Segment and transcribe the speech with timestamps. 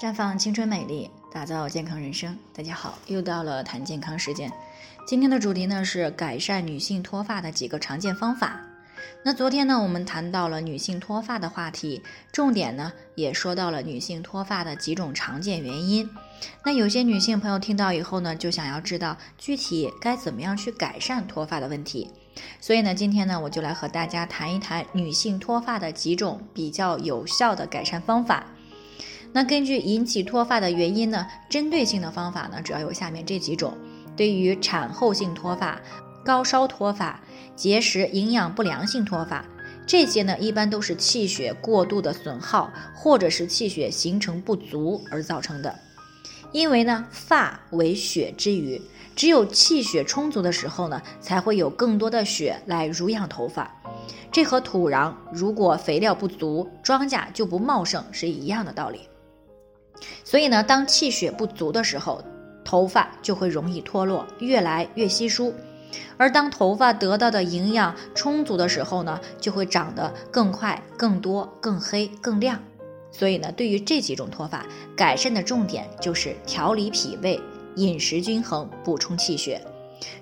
[0.00, 2.38] 绽放青春美丽，打造健康人生。
[2.54, 4.48] 大家好，又到了谈健康时间。
[5.04, 8.60] 今天的主题呢是改善女性脱发的几个常见方法。
[9.24, 12.00] 那昨天呢，我们谈到了女性脱发的话题，
[12.30, 16.08] 重点呢也说到了女性脱发的几种常见原因。
[16.64, 22.08] 那有些女性朋友听到以后呢，就想要知道具体该怎么样去改善脱发的问题。
[22.60, 28.46] 所以呢，今天呢，我就来和大家谈一谈女性脱发的几种比较有效的改善方法。
[29.32, 33.72] 那根据引起脱发的原因呢，针对性的方法呢，主要有下面这几种。
[34.16, 35.80] 对于产后性脱发、
[36.24, 37.20] 高烧脱发、
[37.54, 39.44] 节食营养不良性脱发，
[39.86, 45.72] 这些呢，一般都是气血过度的损耗，或者是气血形成不足而造成的。
[46.50, 48.80] 因为呢，发为血之余，
[49.14, 53.70] 只有气血充足的时候呢，才会有更多的血来濡养头发。
[54.32, 59.00] 这和土壤如果肥料不足，庄稼就不茂盛是一样的道理。
[60.28, 62.22] 所以呢，当气血不足的时候，
[62.62, 65.54] 头发就会容易脱落，越来越稀疏；
[66.18, 72.60] 而当头发得到的营养充足的时候呢，就会长得更快、更多、更黑、更亮。
[73.10, 77.40] 所以呢，对于这几种脱发，改善的重点就是调理脾胃、
[77.76, 79.58] 饮食均衡、补充气血。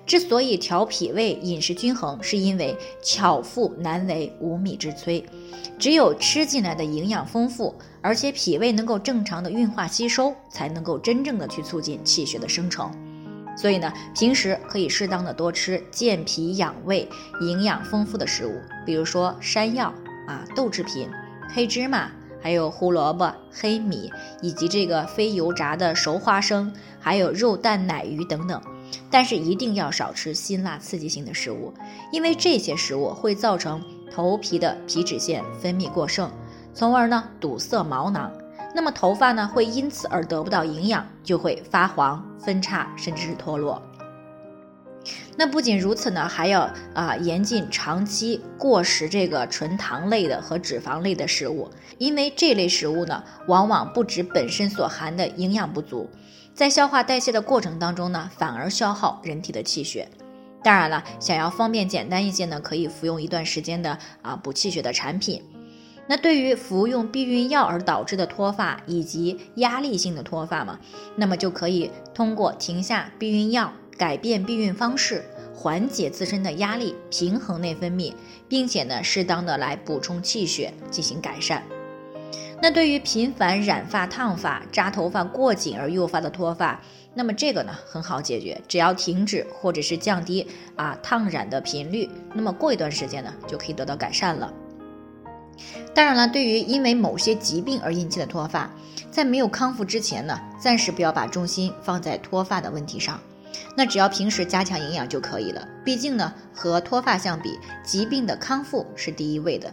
[0.05, 5.23] 之所以调脾胃、饮食均衡，是因为巧妇难为无米之炊。
[5.77, 12.91] 只有吃进来的营养丰富，而且脾胃能够正常的运化吸收，才能够真正的去促进气血的生成。
[13.55, 17.07] 所以呢，平时可以适当的多吃健脾养胃、
[17.41, 19.93] 营养丰富的食物，比如说山药
[20.27, 21.09] 啊、豆制品、
[21.53, 22.09] 黑芝麻，
[22.41, 24.11] 还有胡萝卜、黑米，
[24.41, 28.61] 以及这个非油炸的熟花生，还有肉蛋奶鱼等等。
[29.09, 31.73] 但是一定要少吃辛辣刺激性的食物，
[32.11, 36.31] 因为这些食物会造成头皮的皮脂腺分泌过剩，
[36.73, 38.31] 从而呢堵塞毛囊，
[38.75, 43.81] 那么头发呢会因此而得不到营养，就会发黄、分叉，甚至是脱落。
[45.37, 56.09] 那不仅如此呢，还要啊严禁长期过食这个纯糖类的和脂肪类的食物，因为这类食物呢往往不止本身所含的营养不足。
[56.57, 60.09] 在消化代谢的过程当中呢，反而消耗人体的气血。
[60.63, 65.43] 当然了，想要方便简单一些呢，可以服用一段时间的啊补气血的产品。
[66.07, 70.79] 那对于服用避孕药而导致的脱发以及压力性的脱发嘛，
[71.15, 75.23] 那么就可以通过停下避孕药，改变避孕方式，
[75.53, 78.15] 缓解自身的压力，平衡内分泌，
[78.49, 81.61] 并且呢，适当的来补充气血，进行改善。
[82.61, 86.81] 那对于频繁染发、烫发、扎头发过紧而诱发的脱发，
[87.13, 94.51] 那么这个呢很好解决，只要停止或者是降低啊烫染的频率，那么过一段时间呢就可以得到改善了。
[95.93, 98.69] 当然了，对于因为某些疾病而引起的脱发，
[99.11, 103.19] 在没有康复之前呢，暂时不要把重心放在脱发的问题上，
[103.75, 105.67] 那只要平时加强营养就可以了。
[105.85, 109.71] 毕竟呢，和脱发相比，疾病的康复是第一位的。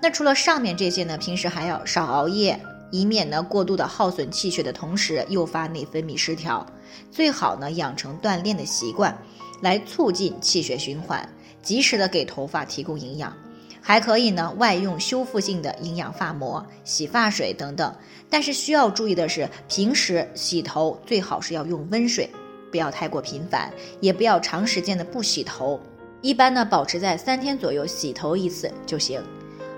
[0.00, 6.64] 那除了上面这些呢，平时还要少熬夜，以免呢过度的耗损气血的同时诱发内分泌失调。
[7.10, 9.16] 最好呢养成锻炼的习惯，
[9.62, 11.26] 来促进气血循环，
[11.62, 13.32] 及时的给头发提供营养。
[13.80, 17.94] 还可以呢外用修复性的营养发膜、洗发水等等。
[18.30, 22.28] 但是需要注意的是，平时洗头最好是要用温水，
[22.70, 25.78] 不要太过频繁，也不要长时间的不洗头。
[26.22, 29.22] 一般呢保持在三天左右洗头一次就行。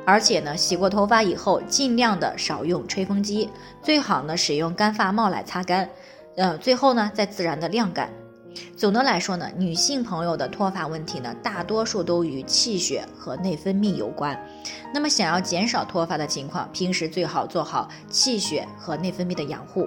[0.06, 3.50] 而且呢，洗过头发以后，尽量的少用吹风机，
[3.82, 5.90] 最好呢使用干发帽来擦干，
[6.36, 8.08] 呃，最后呢再自然的晾干。
[8.76, 14.38] 总的来说呢，女性朋友的脱发问题呢，大多数都与气血和内分泌有关。
[14.94, 19.86] 那么想要减少脱发的情况，平时最好做好气血和内分泌的养护。